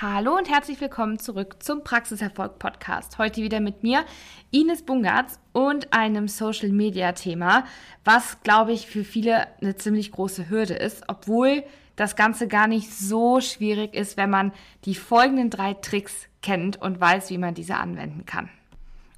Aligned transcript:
Hallo 0.00 0.36
und 0.36 0.48
herzlich 0.48 0.80
willkommen 0.80 1.18
zurück 1.18 1.56
zum 1.58 1.82
Praxiserfolg 1.82 2.60
Podcast. 2.60 3.18
Heute 3.18 3.42
wieder 3.42 3.58
mit 3.58 3.82
mir, 3.82 4.04
Ines 4.52 4.84
Bungartz 4.84 5.40
und 5.52 5.92
einem 5.92 6.28
Social 6.28 6.68
Media 6.68 7.10
Thema, 7.10 7.64
was 8.04 8.40
glaube 8.44 8.72
ich 8.72 8.86
für 8.86 9.02
viele 9.02 9.48
eine 9.60 9.74
ziemlich 9.74 10.12
große 10.12 10.48
Hürde 10.50 10.74
ist, 10.74 11.02
obwohl 11.08 11.64
das 11.96 12.14
Ganze 12.14 12.46
gar 12.46 12.68
nicht 12.68 12.94
so 12.94 13.40
schwierig 13.40 13.92
ist, 13.92 14.16
wenn 14.16 14.30
man 14.30 14.52
die 14.84 14.94
folgenden 14.94 15.50
drei 15.50 15.74
Tricks 15.74 16.28
kennt 16.42 16.80
und 16.80 17.00
weiß, 17.00 17.30
wie 17.30 17.38
man 17.38 17.54
diese 17.54 17.74
anwenden 17.74 18.24
kann. 18.24 18.50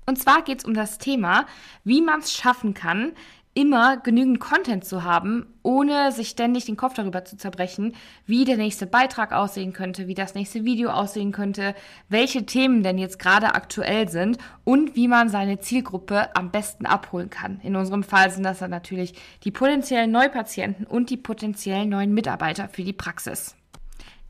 Und 0.07 0.17
zwar 0.17 0.41
geht 0.41 0.61
es 0.61 0.65
um 0.65 0.73
das 0.73 0.97
Thema, 0.97 1.45
wie 1.85 2.01
man 2.01 2.21
es 2.21 2.33
schaffen 2.33 2.73
kann, 2.73 3.13
immer 3.55 3.97
genügend 3.97 4.39
Content 4.39 4.85
zu 4.85 5.03
haben, 5.03 5.47
ohne 5.63 6.13
sich 6.13 6.29
ständig 6.29 6.67
den 6.67 6.77
Kopf 6.77 6.95
darüber 6.95 7.25
zu 7.25 7.37
zerbrechen, 7.37 7.95
wie 8.25 8.45
der 8.45 8.57
nächste 8.57 8.87
Beitrag 8.87 9.33
aussehen 9.33 9.73
könnte, 9.73 10.07
wie 10.07 10.15
das 10.15 10.35
nächste 10.35 10.65
Video 10.65 10.91
aussehen 10.91 11.33
könnte, 11.33 11.75
welche 12.09 12.47
Themen 12.47 12.83
denn 12.83 12.97
jetzt 12.97 13.19
gerade 13.19 13.55
aktuell 13.55 14.09
sind 14.09 14.39
und 14.65 14.95
wie 14.95 15.09
man 15.09 15.29
seine 15.29 15.59
Zielgruppe 15.59 16.35
am 16.37 16.51
besten 16.51 16.87
abholen 16.87 17.29
kann. 17.29 17.61
In 17.63 17.77
unserem 17.77 18.05
Fall 18.05 18.31
sind 18.31 18.45
das 18.45 18.61
dann 18.61 18.71
natürlich 18.71 19.15
die 19.43 19.51
potenziellen 19.51 20.13
Neupatienten 20.13 20.87
und 20.87 21.11
die 21.11 21.17
potenziellen 21.17 21.89
neuen 21.89 22.15
Mitarbeiter 22.15 22.69
für 22.69 22.85
die 22.85 22.93
Praxis. 22.93 23.57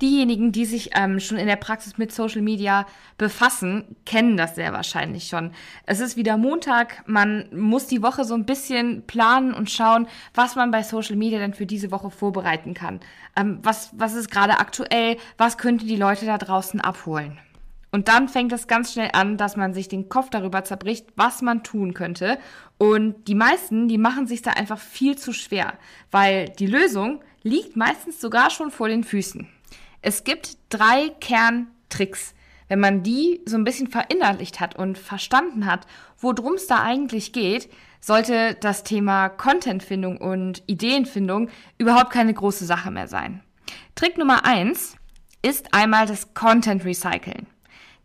Diejenigen, 0.01 0.51
die 0.51 0.65
sich 0.65 0.91
ähm, 0.95 1.21
schon 1.21 1.37
in 1.37 1.47
der 1.47 1.57
Praxis 1.57 1.99
mit 1.99 2.11
Social 2.13 2.41
Media 2.41 2.87
befassen, 3.19 3.97
kennen 4.07 4.37
das 4.37 4.55
sehr 4.55 4.73
wahrscheinlich 4.73 5.29
schon. 5.29 5.53
Es 5.85 6.01
ist 6.01 6.17
wieder 6.17 6.39
Montag, 6.39 7.03
man 7.07 7.49
muss 7.55 7.87
die 7.87 8.03
Woche 8.03 8.25
so 8.25 8.35
ein 8.35 8.47
bisschen 8.47 9.07
planen 9.07 9.53
und 9.53 9.71
schauen, 9.71 10.07
was 10.35 10.57
man 10.57 10.71
bei 10.71 10.83
Social 10.83 11.17
Media 11.17 11.39
denn 11.39 11.53
für 11.53 11.67
diese 11.67 11.91
Woche 11.91 12.11
vorbereiten 12.11 12.73
kann. 12.73 13.01
Ähm, 13.37 13.59
was, 13.63 13.91
was 13.93 14.15
ist 14.15 14.31
gerade 14.31 14.59
aktuell, 14.59 15.19
was 15.37 15.59
könnte 15.59 15.85
die 15.85 15.97
Leute 15.97 16.25
da 16.25 16.39
draußen 16.39 16.81
abholen. 16.81 17.39
Und 17.93 18.09
dann 18.09 18.29
fängt 18.29 18.53
es 18.53 18.69
ganz 18.69 18.93
schnell 18.93 19.11
an, 19.13 19.37
dass 19.37 19.57
man 19.57 19.75
sich 19.75 19.89
den 19.89 20.09
Kopf 20.09 20.31
darüber 20.31 20.65
zerbricht, 20.65 21.07
was 21.17 21.43
man 21.43 21.63
tun 21.63 21.93
könnte. 21.93 22.39
Und 22.79 23.27
die 23.29 23.35
meisten, 23.35 23.89
die 23.89 23.99
machen 23.99 24.27
sich 24.27 24.43
da 24.43 24.53
einfach 24.53 24.79
viel 24.79 25.19
zu 25.19 25.33
schwer, 25.33 25.75
weil 26.11 26.49
die 26.49 26.67
Lösung 26.67 27.21
liegt 27.43 27.77
meistens 27.77 28.21
sogar 28.21 28.51
schon 28.51 28.71
vor 28.71 28.89
den 28.89 29.05
Füßen. 29.05 29.49
Es 30.03 30.25
gibt 30.25 30.57
drei 30.71 31.11
Kerntricks. 31.21 32.35
Wenn 32.69 32.81
man 32.81 33.03
die 33.03 33.41
so 33.47 33.57
ein 33.57 33.65
bisschen 33.65 33.89
verinnerlicht 33.89 34.61
hat 34.61 34.77
und 34.77 34.97
verstanden 34.97 35.67
hat, 35.67 35.87
worum 36.19 36.55
es 36.55 36.67
da 36.67 36.83
eigentlich 36.83 37.33
geht, 37.33 37.69
sollte 38.01 38.57
das 38.61 38.85
Thema 38.85 39.29
Contentfindung 39.29 40.17
und 40.17 40.63
Ideenfindung 40.67 41.51
überhaupt 41.79 42.11
keine 42.11 42.33
große 42.33 42.65
Sache 42.65 42.91
mehr 42.91 43.09
sein. 43.09 43.43
Trick 43.95 44.17
Nummer 44.17 44.45
eins 44.45 44.97
ist 45.43 45.75
einmal 45.75 46.07
das 46.07 46.33
Content 46.33 46.85
Recyceln. 46.85 47.47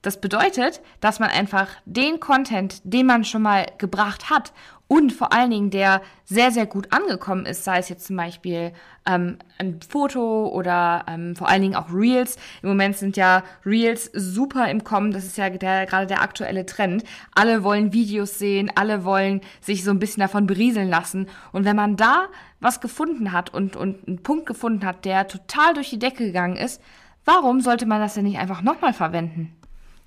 Das 0.02 0.22
bedeutet, 0.22 0.82
dass 1.00 1.20
man 1.20 1.30
einfach 1.30 1.68
den 1.86 2.20
Content, 2.20 2.82
den 2.84 3.08
man 3.08 3.24
schon 3.24 3.42
mal 3.42 3.66
gebracht 3.78 4.30
hat 4.30 4.54
und 4.88 5.14
vor 5.14 5.34
allen 5.34 5.50
Dingen 5.50 5.70
der 5.72 6.02
sehr, 6.26 6.52
sehr 6.52 6.66
gut 6.66 6.92
angekommen 6.92 7.46
ist, 7.46 7.64
sei 7.64 7.80
es 7.80 7.90
jetzt 7.90 8.06
zum 8.06 8.18
Beispiel 8.18 8.72
ähm, 9.08 9.38
ein 9.58 9.80
Foto 9.82 10.48
oder 10.48 11.06
ähm, 11.08 11.36
vor 11.36 11.50
allen 11.50 11.62
Dingen 11.62 11.76
auch 11.76 11.92
Reels. 11.92 12.38
Im 12.62 12.70
Moment 12.70 12.96
sind 12.96 13.18
ja 13.18 13.44
Reels 13.66 14.12
super 14.14 14.70
im 14.70 14.84
Kommen, 14.84 15.12
das 15.12 15.26
ist 15.26 15.38
ja 15.38 15.50
der, 15.50 15.86
gerade 15.86 16.08
der 16.08 16.22
aktuelle 16.22 16.66
Trend. 16.66 17.04
Alle 17.34 17.64
wollen 17.64 17.94
Videos 17.94 18.38
sehen, 18.38 18.72
alle 18.76 19.04
wollen 19.06 19.42
sich 19.60 19.84
so 19.84 19.92
ein 19.92 20.00
bisschen 20.00 20.22
davon 20.22 20.46
berieseln 20.46 20.90
lassen. 20.90 21.28
Und 21.52 21.66
wenn 21.66 21.76
man 21.76 21.98
da 21.98 22.28
was 22.60 22.80
gefunden 22.80 23.32
hat 23.32 23.54
und, 23.54 23.76
und 23.76 24.08
einen 24.08 24.24
Punkt 24.24 24.46
gefunden 24.46 24.86
hat, 24.86 25.06
der 25.06 25.28
total 25.28 25.74
durch 25.74 25.90
die 25.90 26.00
Decke 26.00 26.26
gegangen 26.26 26.58
ist, 26.58 26.82
warum 27.26 27.62
sollte 27.62 27.86
man 27.86 28.02
das 28.02 28.14
denn 28.14 28.26
nicht 28.26 28.38
einfach 28.38 28.62
nochmal 28.62 28.94
verwenden? 28.94 29.56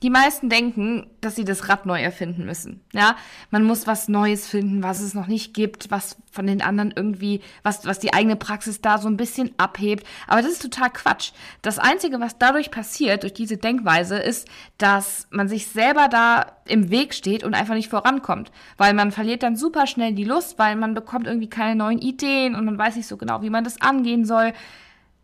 Die 0.03 0.11
meisten 0.11 0.49
denken, 0.49 1.11
dass 1.21 1.35
sie 1.35 1.45
das 1.45 1.69
Rad 1.69 1.85
neu 1.85 2.01
erfinden 2.01 2.47
müssen. 2.47 2.85
Ja, 2.93 3.17
man 3.51 3.65
muss 3.65 3.89
was 3.89 4.07
Neues 4.07 4.47
finden, 4.47 4.85
was 4.85 5.01
es 5.01 5.13
noch 5.13 5.27
nicht 5.27 5.55
gibt, 5.55 5.91
was 5.91 6.17
von 6.31 6.47
den 6.47 6.63
anderen 6.63 6.93
irgendwie, 6.95 7.41
was, 7.65 7.85
was 7.85 7.99
die 7.99 8.13
eigene 8.13 8.37
Praxis 8.37 8.81
da 8.81 8.99
so 8.99 9.09
ein 9.09 9.17
bisschen 9.17 9.51
abhebt. 9.57 10.07
Aber 10.29 10.41
das 10.41 10.53
ist 10.53 10.63
total 10.63 10.91
Quatsch. 10.91 11.33
Das 11.63 11.81
Einzige, 11.81 12.21
was 12.21 12.39
dadurch 12.39 12.71
passiert, 12.71 13.25
durch 13.25 13.35
diese 13.35 13.57
Denkweise, 13.57 14.19
ist, 14.19 14.47
dass 14.79 15.27
man 15.31 15.49
sich 15.49 15.67
selber 15.67 16.07
da 16.07 16.47
im 16.67 16.91
Weg 16.91 17.13
steht 17.13 17.43
und 17.43 17.55
einfach 17.55 17.75
nicht 17.75 17.91
vorankommt. 17.91 18.53
Weil 18.77 18.95
man 18.95 19.11
verliert 19.11 19.43
dann 19.43 19.57
super 19.57 19.89
schnell 19.89 20.13
die 20.13 20.25
Lust, 20.25 20.61
weil 20.61 20.77
man 20.77 20.95
bekommt 20.95 21.27
irgendwie 21.27 21.51
keine 21.51 21.75
neuen 21.75 21.99
Ideen 21.99 22.55
und 22.55 22.65
man 22.65 22.79
weiß 22.79 22.95
nicht 22.95 23.09
so 23.09 23.17
genau, 23.17 23.43
wie 23.43 23.51
man 23.51 23.65
das 23.65 23.81
angehen 23.81 24.25
soll. 24.25 24.53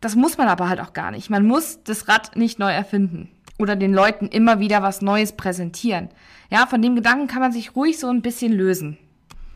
Das 0.01 0.15
muss 0.15 0.37
man 0.37 0.49
aber 0.49 0.67
halt 0.67 0.81
auch 0.81 0.91
gar 0.91 1.11
nicht. 1.11 1.29
Man 1.29 1.45
muss 1.45 1.81
das 1.85 2.09
Rad 2.09 2.35
nicht 2.35 2.59
neu 2.59 2.71
erfinden 2.71 3.31
oder 3.57 3.75
den 3.75 3.93
Leuten 3.93 4.27
immer 4.27 4.59
wieder 4.59 4.83
was 4.83 5.01
Neues 5.01 5.33
präsentieren. 5.33 6.09
Ja, 6.49 6.65
von 6.65 6.81
dem 6.81 6.95
Gedanken 6.95 7.27
kann 7.27 7.41
man 7.41 7.51
sich 7.51 7.75
ruhig 7.75 7.99
so 7.99 8.09
ein 8.09 8.21
bisschen 8.21 8.51
lösen. 8.51 8.97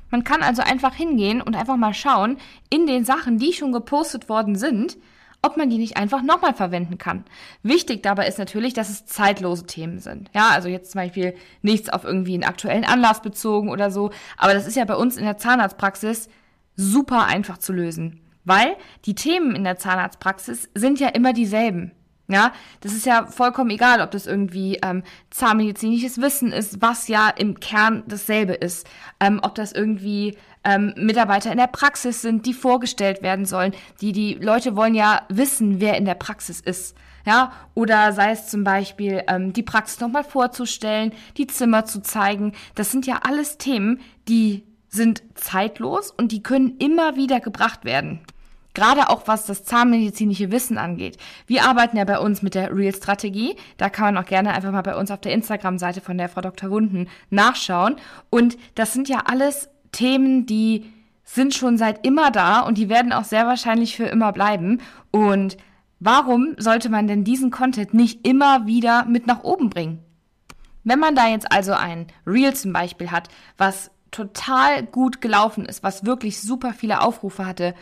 Man 0.10 0.24
kann 0.24 0.42
also 0.42 0.62
einfach 0.62 0.96
hingehen 0.96 1.42
und 1.42 1.56
einfach 1.56 1.78
mal 1.78 1.94
schauen, 1.94 2.38
in 2.70 2.88
den 2.88 3.06
Sachen, 3.06 3.38
die 3.38 3.54
schon 3.54 3.72
gepostet 3.72 4.28
worden 4.28 4.56
sind, 4.56 4.98
ob 5.42 5.56
man 5.56 5.70
die 5.70 5.78
nicht 5.78 5.98
einfach 5.98 6.22
nochmal 6.22 6.54
verwenden 6.54 6.98
kann. 6.98 7.24
Wichtig 7.64 8.04
dabei 8.04 8.28
ist 8.28 8.40
natürlich, 8.40 8.74
dass 8.74 8.90
es 8.90 9.06
zeitlose 9.06 9.66
Themen 9.66 10.00
sind. 10.00 10.30
Ja, 10.34 10.50
also 10.50 10.68
jetzt 10.68 10.92
zum 10.92 11.02
Beispiel 11.02 11.36
nichts 11.62 11.90
auf 11.90 12.04
irgendwie 12.04 12.34
einen 12.34 12.44
aktuellen 12.44 12.84
Anlass 12.84 13.22
bezogen 13.22 13.70
oder 13.70 13.92
so. 13.92 14.12
Aber 14.38 14.54
das 14.54 14.68
ist 14.68 14.76
ja 14.76 14.86
bei 14.86 14.96
uns 14.96 15.16
in 15.16 15.24
der 15.24 15.38
Zahnarztpraxis 15.38 16.30
super 16.76 17.26
einfach 17.26 17.58
zu 17.58 17.72
lösen. 17.72 18.22
Weil 18.44 18.76
die 19.06 19.16
Themen 19.16 19.56
in 19.56 19.64
der 19.64 19.78
Zahnarztpraxis 19.78 20.70
sind 20.74 21.00
ja 21.00 21.10
immer 21.10 21.34
dieselben. 21.34 21.92
Ja, 22.32 22.54
das 22.82 22.94
ist 22.94 23.08
ja 23.08 23.26
vollkommen 23.26 23.72
egal, 23.72 24.02
ob 24.02 24.12
das 24.12 24.28
irgendwie 24.28 24.78
ähm, 24.84 25.02
zahnmedizinisches 25.32 26.22
Wissen 26.22 26.52
ist, 26.52 26.80
was 26.80 27.08
ja 27.08 27.28
im 27.28 27.60
Kern 27.60 28.04
dasselbe 28.06 28.54
ist. 28.54 28.88
Ähm, 29.20 29.40
ob 29.42 29.56
das 29.56 29.72
irgendwie 29.72 30.38
ähm, 30.64 30.94
Mitarbeiter 30.96 31.52
in 31.52 31.58
der 31.58 31.66
Praxis 31.66 32.22
sind, 32.22 32.46
die 32.46 32.54
vorgestellt 32.54 33.24
werden 33.24 33.46
sollen. 33.46 33.74
Die, 34.00 34.12
die 34.12 34.36
Leute 34.36 34.76
wollen 34.76 34.94
ja 34.94 35.24
wissen, 35.30 35.82
wer 35.82 35.98
in 35.98 36.06
der 36.06 36.14
Praxis 36.14 36.60
ist. 36.60 36.96
Ja, 37.26 37.52
oder 37.74 38.14
sei 38.14 38.32
es 38.32 38.48
zum 38.48 38.64
Beispiel, 38.64 39.24
ähm, 39.28 39.52
die 39.52 39.64
Praxis 39.64 40.00
nochmal 40.00 40.24
vorzustellen, 40.24 41.14
die 41.36 41.48
Zimmer 41.48 41.86
zu 41.86 42.00
zeigen. 42.02 42.54
Das 42.76 42.92
sind 42.92 43.08
ja 43.08 43.22
alles 43.24 43.58
Themen, 43.58 44.02
die 44.28 44.64
sind 44.88 45.24
zeitlos 45.34 46.12
und 46.12 46.32
die 46.32 46.44
können 46.44 46.78
immer 46.78 47.16
wieder 47.16 47.40
gebracht 47.40 47.86
werden. 47.86 48.20
Gerade 48.74 49.10
auch 49.10 49.28
was 49.28 49.46
das 49.46 49.64
zahnmedizinische 49.64 50.52
Wissen 50.52 50.78
angeht. 50.78 51.18
Wir 51.48 51.66
arbeiten 51.66 51.98
ja 51.98 52.06
bei 52.06 52.20
uns 52.20 52.42
mit 52.42 52.56
der 52.56 52.76
Real-Strategie. 52.76 53.56
Da 53.78 53.90
kann 53.90 54.14
man 54.14 54.24
auch 54.24 54.28
gerne 54.28 54.54
einfach 54.54 54.72
mal 54.72 54.84
bei 54.84 54.96
uns 54.96 55.12
auf 55.12 55.22
der 55.22 55.34
Instagram-Seite 55.34 56.02
von 56.02 56.18
der 56.18 56.30
Frau 56.30 56.42
Dr. 56.42 56.70
Wunden 56.70 57.08
nachschauen. 57.30 57.96
Und 58.30 58.58
das 58.76 58.94
sind 58.94 59.10
ja 59.10 59.24
alles 59.26 59.70
Themen, 59.92 60.46
die 60.46 60.86
sind 61.24 61.54
schon 61.54 61.78
seit 61.78 62.06
immer 62.06 62.32
da 62.32 62.62
und 62.62 62.78
die 62.78 62.90
werden 62.90 63.14
auch 63.14 63.24
sehr 63.24 63.46
wahrscheinlich 63.46 63.96
für 63.96 64.06
immer 64.06 64.32
bleiben. 64.32 64.82
Und 65.12 65.58
warum 66.00 66.56
sollte 66.58 66.90
man 66.90 67.08
denn 67.08 67.24
diesen 67.24 67.52
Content 67.52 67.94
nicht 67.94 68.28
immer 68.28 68.66
wieder 68.66 69.06
mit 69.06 69.28
nach 69.28 69.44
oben 69.44 69.70
bringen? 69.70 70.00
Wenn 70.84 71.00
man 71.00 71.16
da 71.16 71.28
jetzt 71.28 71.52
also 71.52 71.74
ein 71.74 72.08
Reel 72.26 72.56
zum 72.56 72.74
Beispiel 72.74 73.12
hat, 73.12 73.30
was 73.58 73.92
total 74.12 74.84
gut 74.84 75.22
gelaufen 75.22 75.66
ist, 75.66 75.84
was 75.84 76.06
wirklich 76.06 76.40
super 76.42 76.74
viele 76.74 77.02
Aufrufe 77.02 77.46
hatte, 77.46 77.76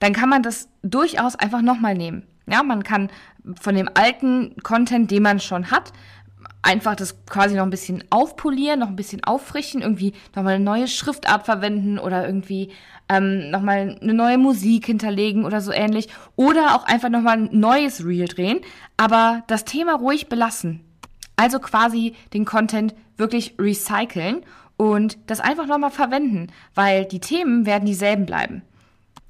dann 0.00 0.12
kann 0.12 0.28
man 0.28 0.42
das 0.42 0.68
durchaus 0.82 1.36
einfach 1.36 1.62
nochmal 1.62 1.94
nehmen. 1.94 2.24
Ja, 2.46 2.62
man 2.62 2.82
kann 2.82 3.10
von 3.60 3.74
dem 3.74 3.88
alten 3.94 4.56
Content, 4.62 5.10
den 5.10 5.22
man 5.22 5.38
schon 5.38 5.70
hat, 5.70 5.92
einfach 6.62 6.94
das 6.94 7.24
quasi 7.26 7.54
noch 7.54 7.62
ein 7.62 7.70
bisschen 7.70 8.04
aufpolieren, 8.10 8.80
noch 8.80 8.88
ein 8.88 8.96
bisschen 8.96 9.24
auffrischen, 9.24 9.82
irgendwie 9.82 10.12
nochmal 10.34 10.54
eine 10.54 10.64
neue 10.64 10.88
Schriftart 10.88 11.44
verwenden 11.44 11.98
oder 11.98 12.26
irgendwie 12.26 12.70
ähm, 13.08 13.50
nochmal 13.50 13.98
eine 14.00 14.14
neue 14.14 14.38
Musik 14.38 14.86
hinterlegen 14.86 15.44
oder 15.44 15.60
so 15.60 15.72
ähnlich. 15.72 16.08
Oder 16.36 16.74
auch 16.74 16.84
einfach 16.84 17.08
nochmal 17.08 17.38
ein 17.38 17.48
neues 17.52 18.04
Reel 18.04 18.28
drehen, 18.28 18.60
aber 18.96 19.42
das 19.46 19.64
Thema 19.64 19.94
ruhig 19.94 20.28
belassen. 20.28 20.80
Also 21.36 21.58
quasi 21.58 22.14
den 22.34 22.44
Content 22.44 22.94
wirklich 23.16 23.54
recyceln 23.58 24.42
und 24.76 25.18
das 25.26 25.40
einfach 25.40 25.66
nochmal 25.66 25.90
verwenden, 25.90 26.48
weil 26.74 27.04
die 27.04 27.20
Themen 27.20 27.64
werden 27.64 27.86
dieselben 27.86 28.26
bleiben. 28.26 28.62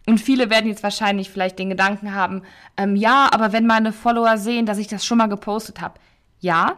Und 0.06 0.18
viele 0.18 0.50
werden 0.50 0.68
jetzt 0.68 0.82
wahrscheinlich 0.82 1.30
vielleicht 1.30 1.58
den 1.58 1.70
Gedanken 1.70 2.14
haben, 2.14 2.42
ähm, 2.76 2.96
ja, 2.96 3.28
aber 3.32 3.52
wenn 3.52 3.66
meine 3.66 3.92
Follower 3.92 4.38
sehen, 4.38 4.66
dass 4.66 4.78
ich 4.78 4.88
das 4.88 5.04
schon 5.04 5.18
mal 5.18 5.28
gepostet 5.28 5.80
habe. 5.80 6.00
Ja, 6.40 6.76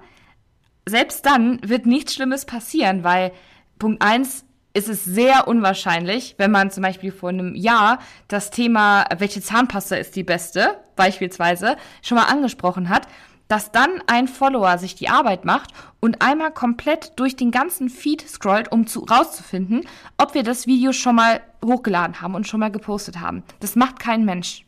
selbst 0.87 1.25
dann 1.25 1.61
wird 1.63 1.87
nichts 1.87 2.15
Schlimmes 2.15 2.45
passieren, 2.45 3.05
weil 3.05 3.33
Punkt 3.79 4.03
eins 4.03 4.45
ist 4.75 4.89
es 4.89 5.05
sehr 5.05 5.47
unwahrscheinlich, 5.49 6.35
wenn 6.39 6.51
man 6.51 6.71
zum 6.71 6.83
Beispiel 6.83 7.13
vor 7.13 7.29
einem 7.29 7.55
Jahr 7.55 7.99
das 8.29 8.51
Thema, 8.51 9.05
welche 9.19 9.43
Zahnpasta 9.43 9.97
ist 9.97 10.17
die 10.17 10.25
beste, 10.25 10.79
beispielsweise, 10.97 11.77
schon 12.01 12.17
mal 12.17 12.25
angesprochen 12.25 12.89
hat, 12.89 13.07
dass 13.53 13.71
dann 13.71 14.03
ein 14.07 14.29
Follower 14.29 14.79
sich 14.79 14.95
die 14.95 15.11
Arbeit 15.11 15.45
macht 15.45 15.75
und 16.01 16.23
einmal 16.23 16.53
komplett 16.53 17.13
durch 17.17 17.37
den 17.37 17.51
ganzen 17.51 17.91
Feed 17.91 18.27
scrollt, 18.27 18.73
um 18.73 18.87
zu, 18.87 19.01
rauszufinden, 19.01 19.85
ob 20.17 20.33
wir 20.33 20.43
das 20.43 20.67
Video 20.67 20.95
schon 20.95 21.17
mal 21.17 21.43
hochgeladen 21.63 22.23
haben 22.23 22.35
und 22.35 22.49
schon 22.49 22.61
mal 22.61 22.71
gepostet 22.71 23.21
haben. 23.21 23.43
Das 23.61 23.77
macht 23.77 24.01
kein 24.01 24.25
Mensch. 24.25 24.65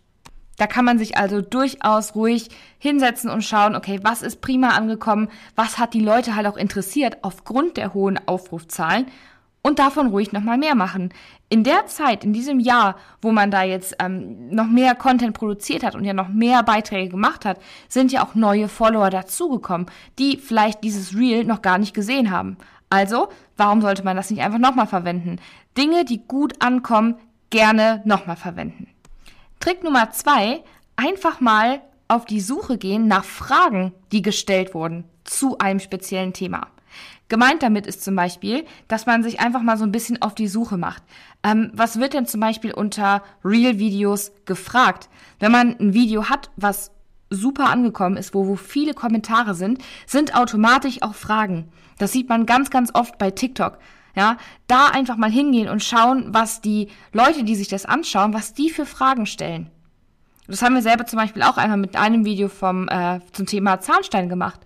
Da 0.58 0.66
kann 0.66 0.84
man 0.84 0.98
sich 0.98 1.16
also 1.16 1.40
durchaus 1.40 2.14
ruhig 2.14 2.50
hinsetzen 2.78 3.30
und 3.30 3.40
schauen, 3.40 3.74
okay, 3.74 4.00
was 4.02 4.20
ist 4.20 4.42
prima 4.42 4.76
angekommen, 4.76 5.30
was 5.56 5.78
hat 5.78 5.94
die 5.94 6.00
Leute 6.00 6.36
halt 6.36 6.46
auch 6.46 6.58
interessiert 6.58 7.16
aufgrund 7.22 7.78
der 7.78 7.94
hohen 7.94 8.20
Aufrufzahlen 8.28 9.06
und 9.62 9.78
davon 9.78 10.08
ruhig 10.08 10.32
nochmal 10.32 10.58
mehr 10.58 10.74
machen. 10.74 11.08
In 11.54 11.62
der 11.62 11.86
Zeit, 11.86 12.24
in 12.24 12.32
diesem 12.32 12.58
Jahr, 12.58 12.96
wo 13.22 13.30
man 13.30 13.52
da 13.52 13.62
jetzt 13.62 13.94
ähm, 14.00 14.48
noch 14.48 14.66
mehr 14.66 14.96
Content 14.96 15.34
produziert 15.34 15.84
hat 15.84 15.94
und 15.94 16.04
ja 16.04 16.12
noch 16.12 16.26
mehr 16.26 16.64
Beiträge 16.64 17.10
gemacht 17.10 17.44
hat, 17.44 17.60
sind 17.88 18.10
ja 18.10 18.24
auch 18.24 18.34
neue 18.34 18.66
Follower 18.66 19.08
dazugekommen, 19.08 19.86
die 20.18 20.36
vielleicht 20.36 20.82
dieses 20.82 21.14
Reel 21.14 21.44
noch 21.44 21.62
gar 21.62 21.78
nicht 21.78 21.94
gesehen 21.94 22.32
haben. 22.32 22.56
Also, 22.90 23.28
warum 23.56 23.82
sollte 23.82 24.02
man 24.02 24.16
das 24.16 24.30
nicht 24.30 24.42
einfach 24.42 24.58
nochmal 24.58 24.88
verwenden? 24.88 25.36
Dinge, 25.78 26.04
die 26.04 26.26
gut 26.26 26.60
ankommen, 26.60 27.14
gerne 27.50 28.02
nochmal 28.04 28.34
verwenden. 28.34 28.88
Trick 29.60 29.84
Nummer 29.84 30.10
zwei, 30.10 30.64
einfach 30.96 31.40
mal 31.40 31.82
auf 32.08 32.24
die 32.24 32.40
Suche 32.40 32.78
gehen 32.78 33.06
nach 33.06 33.22
Fragen, 33.22 33.92
die 34.10 34.22
gestellt 34.22 34.74
wurden 34.74 35.04
zu 35.22 35.56
einem 35.58 35.78
speziellen 35.78 36.32
Thema. 36.32 36.66
Gemeint 37.28 37.62
damit 37.62 37.86
ist 37.86 38.04
zum 38.04 38.16
Beispiel, 38.16 38.64
dass 38.86 39.06
man 39.06 39.22
sich 39.22 39.40
einfach 39.40 39.62
mal 39.62 39.78
so 39.78 39.84
ein 39.84 39.92
bisschen 39.92 40.20
auf 40.20 40.34
die 40.34 40.48
Suche 40.48 40.76
macht. 40.76 41.02
Ähm, 41.42 41.70
was 41.74 41.98
wird 41.98 42.12
denn 42.12 42.26
zum 42.26 42.40
Beispiel 42.40 42.72
unter 42.72 43.22
Real-Videos 43.44 44.32
gefragt? 44.44 45.08
Wenn 45.40 45.52
man 45.52 45.76
ein 45.78 45.94
Video 45.94 46.28
hat, 46.28 46.50
was 46.56 46.90
super 47.30 47.70
angekommen 47.70 48.16
ist, 48.16 48.34
wo, 48.34 48.46
wo 48.46 48.56
viele 48.56 48.94
Kommentare 48.94 49.54
sind, 49.54 49.82
sind 50.06 50.36
automatisch 50.36 51.02
auch 51.02 51.14
Fragen. 51.14 51.68
Das 51.98 52.12
sieht 52.12 52.28
man 52.28 52.46
ganz, 52.46 52.70
ganz 52.70 52.94
oft 52.94 53.18
bei 53.18 53.30
TikTok. 53.30 53.78
Ja, 54.16 54.36
da 54.68 54.86
einfach 54.86 55.16
mal 55.16 55.30
hingehen 55.30 55.68
und 55.68 55.82
schauen, 55.82 56.26
was 56.28 56.60
die 56.60 56.88
Leute, 57.12 57.42
die 57.42 57.56
sich 57.56 57.66
das 57.66 57.84
anschauen, 57.84 58.32
was 58.32 58.54
die 58.54 58.70
für 58.70 58.86
Fragen 58.86 59.26
stellen. 59.26 59.70
Das 60.46 60.62
haben 60.62 60.74
wir 60.74 60.82
selber 60.82 61.06
zum 61.06 61.18
Beispiel 61.18 61.42
auch 61.42 61.56
einmal 61.56 61.78
mit 61.78 61.96
einem 61.96 62.24
Video 62.24 62.48
vom, 62.48 62.88
äh, 62.88 63.20
zum 63.32 63.46
Thema 63.46 63.80
Zahnstein 63.80 64.28
gemacht. 64.28 64.60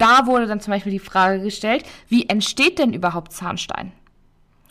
Da 0.00 0.24
wurde 0.24 0.46
dann 0.46 0.60
zum 0.60 0.72
Beispiel 0.72 0.92
die 0.92 0.98
Frage 0.98 1.42
gestellt, 1.42 1.84
wie 2.08 2.26
entsteht 2.26 2.78
denn 2.78 2.94
überhaupt 2.94 3.34
Zahnstein? 3.34 3.92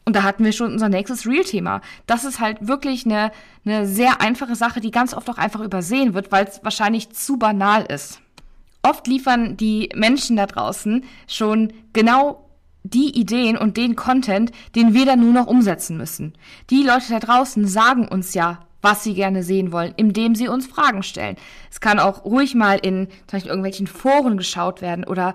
Und 0.04 0.16
da 0.16 0.24
hatten 0.24 0.44
wir 0.44 0.54
schon 0.54 0.74
unser 0.74 0.90
nächstes 0.90 1.28
Real-Thema. 1.28 1.82
Das 2.08 2.24
ist 2.24 2.40
halt 2.40 2.68
wirklich 2.68 3.06
eine, 3.06 3.32
eine 3.64 3.86
sehr 3.86 4.22
einfache 4.22 4.56
Sache, 4.56 4.82
die 4.82 4.90
ganz 4.90 5.14
oft 5.14 5.30
auch 5.30 5.38
einfach 5.38 5.60
übersehen 5.60 6.16
wird, 6.16 6.32
weil 6.32 6.46
es 6.46 6.64
wahrscheinlich 6.64 7.12
zu 7.12 7.38
banal 7.38 7.86
ist. 7.86 8.22
Oft 8.82 9.06
liefern 9.06 9.56
die 9.56 9.90
Menschen 9.94 10.36
da 10.36 10.48
draußen 10.48 11.04
schon 11.28 11.74
genau 11.94 12.50
die 12.82 13.16
Ideen 13.16 13.56
und 13.56 13.78
den 13.78 13.96
Content, 13.96 14.52
den 14.76 14.96
wir 14.96 15.06
dann 15.06 15.20
nur 15.20 15.34
noch 15.34 15.46
umsetzen 15.46 15.96
müssen. 15.96 16.34
Die 16.72 16.82
Leute 16.82 17.12
da 17.12 17.20
draußen 17.20 17.68
sagen 17.68 18.08
uns 18.08 18.34
ja, 18.34 18.62
was 18.82 19.04
sie 19.04 19.14
gerne 19.14 19.44
sehen 19.44 19.72
wollen, 19.72 19.94
indem 19.98 20.36
sie 20.36 20.48
uns 20.48 20.68
Fragen 20.68 21.04
stellen. 21.04 21.38
Es 21.70 21.82
kann 21.82 22.00
auch 22.00 22.26
ruhig 22.26 22.56
mal 22.56 22.80
in 22.80 23.08
zum 23.28 23.38
Beispiel 23.38 23.50
irgendwelchen 23.50 23.88
Foren 23.88 24.38
geschaut 24.38 24.82
werden 24.82 25.04
oder 25.04 25.34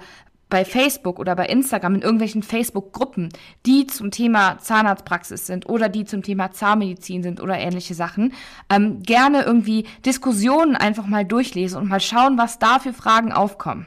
bei 0.55 0.65
Facebook 0.65 1.19
oder 1.19 1.35
bei 1.35 1.47
Instagram 1.47 1.97
in 1.97 2.03
irgendwelchen 2.03 2.43
Facebook-Gruppen, 2.43 3.31
die 3.67 3.87
zum 3.87 4.11
Thema 4.11 4.59
Zahnarztpraxis 4.59 5.47
sind 5.47 5.69
oder 5.69 5.89
die 5.89 6.05
zum 6.05 6.23
Thema 6.23 6.53
Zahnmedizin 6.53 7.23
sind 7.23 7.41
oder 7.41 7.59
ähnliche 7.59 7.95
Sachen, 7.95 8.33
ähm, 8.71 9.03
gerne 9.03 9.43
irgendwie 9.43 9.87
Diskussionen 10.07 10.77
einfach 10.77 11.07
mal 11.07 11.25
durchlesen 11.25 11.81
und 11.81 11.89
mal 11.89 11.99
schauen, 11.99 12.39
was 12.39 12.59
da 12.59 12.79
für 12.79 12.93
Fragen 12.93 13.33
aufkommen. 13.33 13.87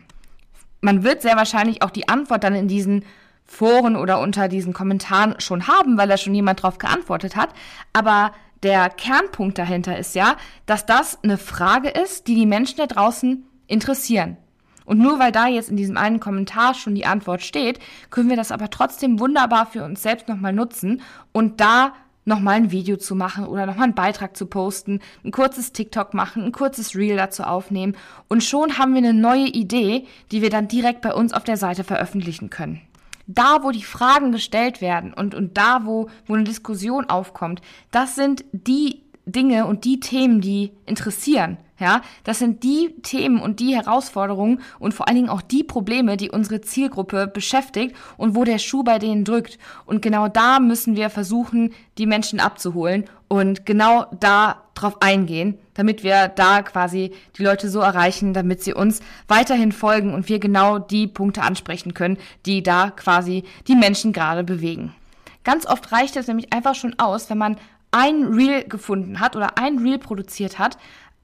Man 0.81 1.03
wird 1.03 1.21
sehr 1.21 1.37
wahrscheinlich 1.37 1.83
auch 1.83 1.89
die 1.89 2.09
Antwort 2.09 2.43
dann 2.43 2.55
in 2.55 2.67
diesen 2.67 3.05
Foren 3.45 3.95
oder 3.95 4.19
unter 4.19 4.49
diesen 4.49 4.73
Kommentaren 4.73 5.39
schon 5.39 5.67
haben, 5.67 5.97
weil 5.97 6.09
da 6.09 6.17
schon 6.17 6.35
jemand 6.35 6.63
drauf 6.63 6.79
geantwortet 6.79 7.35
hat. 7.37 7.49
Aber 7.93 8.33
der 8.63 8.89
Kernpunkt 8.89 9.57
dahinter 9.57 9.97
ist 9.97 10.15
ja, 10.15 10.35
dass 10.65 10.85
das 10.85 11.23
eine 11.23 11.37
Frage 11.37 11.89
ist, 11.89 12.27
die 12.27 12.35
die 12.35 12.45
Menschen 12.45 12.77
da 12.77 12.87
draußen 12.87 13.45
interessieren. 13.67 14.37
Und 14.85 14.99
nur 14.99 15.19
weil 15.19 15.33
da 15.33 15.47
jetzt 15.47 15.69
in 15.69 15.75
diesem 15.75 15.97
einen 15.97 16.21
Kommentar 16.21 16.73
schon 16.73 16.95
die 16.95 17.05
Antwort 17.05 17.41
steht, 17.41 17.79
können 18.09 18.29
wir 18.29 18.37
das 18.37 18.53
aber 18.53 18.69
trotzdem 18.69 19.19
wunderbar 19.19 19.65
für 19.65 19.83
uns 19.83 20.01
selbst 20.01 20.29
nochmal 20.29 20.53
nutzen 20.53 21.01
und 21.33 21.59
da 21.59 21.93
nochmal 22.23 22.55
ein 22.55 22.71
Video 22.71 22.97
zu 22.97 23.13
machen 23.13 23.45
oder 23.45 23.65
nochmal 23.65 23.85
einen 23.85 23.95
Beitrag 23.95 24.37
zu 24.37 24.45
posten, 24.45 25.01
ein 25.25 25.31
kurzes 25.31 25.73
TikTok 25.73 26.13
machen, 26.13 26.43
ein 26.43 26.51
kurzes 26.51 26.95
Reel 26.95 27.17
dazu 27.17 27.43
aufnehmen 27.43 27.95
und 28.29 28.43
schon 28.43 28.77
haben 28.77 28.93
wir 28.93 28.99
eine 28.99 29.13
neue 29.13 29.47
Idee, 29.47 30.05
die 30.31 30.41
wir 30.41 30.49
dann 30.49 30.67
direkt 30.67 31.01
bei 31.01 31.13
uns 31.13 31.33
auf 31.33 31.43
der 31.43 31.57
Seite 31.57 31.83
veröffentlichen 31.83 32.49
können 32.49 32.81
da, 33.27 33.63
wo 33.63 33.71
die 33.71 33.83
Fragen 33.83 34.31
gestellt 34.31 34.81
werden 34.81 35.13
und, 35.13 35.35
und 35.35 35.57
da, 35.57 35.85
wo, 35.85 36.09
wo 36.25 36.33
eine 36.33 36.45
Diskussion 36.45 37.09
aufkommt, 37.09 37.61
das 37.91 38.15
sind 38.15 38.45
die 38.51 39.03
Dinge 39.25 39.65
und 39.67 39.83
die 39.83 39.99
Themen, 39.99 40.41
die 40.41 40.71
interessieren. 40.85 41.57
Ja, 41.79 42.01
das 42.23 42.39
sind 42.39 42.63
die 42.63 42.95
Themen 43.03 43.39
und 43.39 43.59
die 43.59 43.75
Herausforderungen 43.75 44.61
und 44.79 44.95
vor 44.95 45.07
allen 45.07 45.15
Dingen 45.15 45.29
auch 45.29 45.43
die 45.43 45.63
Probleme, 45.63 46.17
die 46.17 46.31
unsere 46.31 46.61
Zielgruppe 46.61 47.27
beschäftigt 47.27 47.95
und 48.17 48.33
wo 48.35 48.43
der 48.43 48.57
Schuh 48.57 48.83
bei 48.83 48.97
denen 48.97 49.23
drückt. 49.23 49.59
Und 49.85 50.01
genau 50.01 50.27
da 50.27 50.59
müssen 50.59 50.95
wir 50.95 51.11
versuchen, 51.11 51.73
die 51.99 52.07
Menschen 52.07 52.39
abzuholen 52.39 53.05
und 53.27 53.67
genau 53.67 54.07
da 54.19 54.63
drauf 54.73 55.01
eingehen, 55.01 55.59
damit 55.75 56.03
wir 56.03 56.29
da 56.29 56.63
quasi 56.63 57.11
die 57.37 57.43
Leute 57.43 57.69
so 57.69 57.79
erreichen, 57.79 58.33
damit 58.33 58.63
sie 58.63 58.73
uns 58.73 59.01
weiterhin 59.27 59.71
folgen 59.71 60.15
und 60.15 60.29
wir 60.29 60.39
genau 60.39 60.79
die 60.79 61.05
Punkte 61.05 61.43
ansprechen 61.43 61.93
können, 61.93 62.17
die 62.47 62.63
da 62.63 62.89
quasi 62.89 63.43
die 63.67 63.75
Menschen 63.75 64.13
gerade 64.13 64.43
bewegen. 64.43 64.95
Ganz 65.43 65.67
oft 65.67 65.91
reicht 65.91 66.15
es 66.15 66.27
nämlich 66.27 66.51
einfach 66.53 66.73
schon 66.73 66.97
aus, 66.97 67.29
wenn 67.29 67.37
man 67.37 67.57
ein 67.91 68.25
Reel 68.25 68.63
gefunden 68.63 69.19
hat 69.19 69.35
oder 69.35 69.57
ein 69.57 69.77
Reel 69.79 69.97
produziert 69.97 70.59
hat 70.59 70.77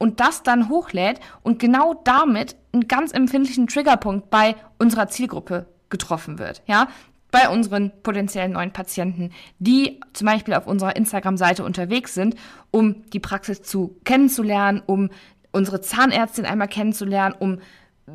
und 0.04 0.20
das 0.20 0.44
dann 0.44 0.68
hochlädt 0.68 1.22
und 1.44 1.60
genau 1.60 1.94
damit 2.04 2.58
einen 2.74 2.90
ganz 2.90 3.14
empfindlichen 3.14 3.68
Triggerpunkt 3.68 4.30
bei 4.30 4.58
unserer 4.78 5.08
Zielgruppe 5.08 5.66
getroffen 5.90 6.40
wird. 6.40 6.62
Ja, 6.68 6.90
bei 7.32 7.48
unseren 7.48 7.94
potenziellen 8.04 8.52
neuen 8.52 8.74
Patienten, 8.74 9.32
die 9.60 10.02
zum 10.12 10.28
Beispiel 10.28 10.56
auf 10.56 10.68
unserer 10.68 10.98
Instagram-Seite 10.98 11.64
unterwegs 11.64 12.14
sind, 12.16 12.36
um 12.70 13.10
die 13.12 13.22
Praxis 13.22 13.62
zu 13.62 13.96
kennenzulernen, 14.04 14.84
um 14.86 15.10
unsere 15.54 15.80
Zahnärztin 15.80 16.46
einmal 16.46 16.68
kennenzulernen, 16.68 17.36
um 17.40 17.60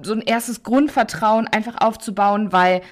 so 0.02 0.12
ein 0.12 0.20
erstes 0.20 0.62
Grundvertrauen 0.62 1.48
einfach 1.48 1.80
aufzubauen, 1.80 2.52
weil 2.52 2.82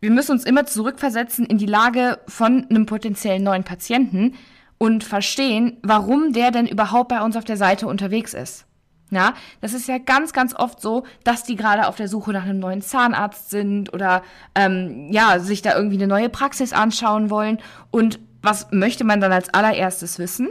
wir 0.00 0.10
müssen 0.10 0.32
uns 0.32 0.44
immer 0.44 0.66
zurückversetzen 0.66 1.46
in 1.46 1.56
die 1.56 1.64
Lage 1.64 2.18
von 2.28 2.66
einem 2.68 2.84
potenziellen 2.84 3.42
neuen 3.42 3.64
Patienten, 3.64 4.34
und 4.82 5.04
verstehen, 5.04 5.76
warum 5.84 6.32
der 6.32 6.50
denn 6.50 6.66
überhaupt 6.66 7.08
bei 7.10 7.22
uns 7.22 7.36
auf 7.36 7.44
der 7.44 7.56
Seite 7.56 7.86
unterwegs 7.86 8.34
ist. 8.34 8.64
Ja, 9.12 9.34
das 9.60 9.74
ist 9.74 9.86
ja 9.86 9.98
ganz, 9.98 10.32
ganz 10.32 10.56
oft 10.56 10.80
so, 10.80 11.04
dass 11.22 11.44
die 11.44 11.54
gerade 11.54 11.86
auf 11.86 11.94
der 11.94 12.08
Suche 12.08 12.32
nach 12.32 12.42
einem 12.42 12.58
neuen 12.58 12.82
Zahnarzt 12.82 13.50
sind 13.50 13.94
oder 13.94 14.24
ähm, 14.56 15.12
ja, 15.12 15.38
sich 15.38 15.62
da 15.62 15.76
irgendwie 15.76 15.98
eine 15.98 16.08
neue 16.08 16.28
Praxis 16.28 16.72
anschauen 16.72 17.30
wollen. 17.30 17.60
Und 17.92 18.18
was 18.42 18.72
möchte 18.72 19.04
man 19.04 19.20
dann 19.20 19.30
als 19.30 19.54
allererstes 19.54 20.18
wissen? 20.18 20.48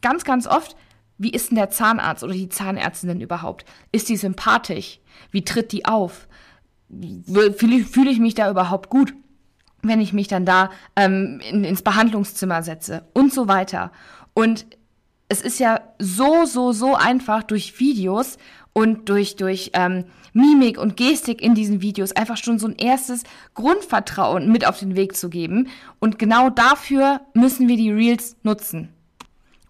Ganz, 0.00 0.22
ganz 0.22 0.46
oft, 0.46 0.76
wie 1.18 1.30
ist 1.30 1.50
denn 1.50 1.56
der 1.56 1.70
Zahnarzt 1.70 2.22
oder 2.22 2.34
die 2.34 2.48
Zahnärztin 2.48 3.08
denn 3.08 3.20
überhaupt? 3.20 3.64
Ist 3.90 4.08
die 4.08 4.16
sympathisch? 4.16 5.00
Wie 5.32 5.44
tritt 5.44 5.72
die 5.72 5.86
auf? 5.86 6.28
Fühle 6.88 7.82
fühl 7.82 8.06
ich 8.06 8.20
mich 8.20 8.36
da 8.36 8.48
überhaupt 8.48 8.90
gut? 8.90 9.12
Wenn 9.88 10.00
ich 10.00 10.12
mich 10.12 10.28
dann 10.28 10.44
da 10.44 10.70
ähm, 10.94 11.40
in, 11.48 11.64
ins 11.64 11.82
Behandlungszimmer 11.82 12.62
setze 12.62 13.04
und 13.12 13.32
so 13.32 13.48
weiter. 13.48 13.92
Und 14.34 14.66
es 15.28 15.40
ist 15.40 15.58
ja 15.58 15.80
so, 15.98 16.44
so, 16.44 16.72
so 16.72 16.94
einfach 16.94 17.42
durch 17.42 17.80
Videos 17.80 18.38
und 18.72 19.08
durch, 19.08 19.36
durch 19.36 19.70
ähm, 19.72 20.04
Mimik 20.32 20.78
und 20.78 20.96
Gestik 20.96 21.40
in 21.40 21.54
diesen 21.54 21.80
Videos 21.80 22.12
einfach 22.12 22.36
schon 22.36 22.58
so 22.58 22.68
ein 22.68 22.76
erstes 22.76 23.22
Grundvertrauen 23.54 24.52
mit 24.52 24.66
auf 24.66 24.78
den 24.78 24.94
Weg 24.94 25.16
zu 25.16 25.30
geben. 25.30 25.68
Und 25.98 26.18
genau 26.18 26.50
dafür 26.50 27.22
müssen 27.32 27.68
wir 27.68 27.76
die 27.76 27.90
Reels 27.90 28.36
nutzen. 28.42 28.90